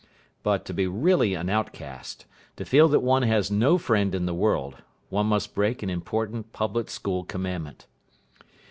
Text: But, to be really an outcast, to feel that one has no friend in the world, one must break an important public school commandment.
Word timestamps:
But, 0.41 0.65
to 0.65 0.73
be 0.73 0.87
really 0.87 1.35
an 1.35 1.47
outcast, 1.47 2.25
to 2.55 2.65
feel 2.65 2.87
that 2.87 3.01
one 3.01 3.21
has 3.21 3.51
no 3.51 3.77
friend 3.77 4.15
in 4.15 4.25
the 4.25 4.33
world, 4.33 4.77
one 5.09 5.27
must 5.27 5.53
break 5.53 5.83
an 5.83 5.91
important 5.91 6.53
public 6.53 6.89
school 6.89 7.23
commandment. 7.23 7.85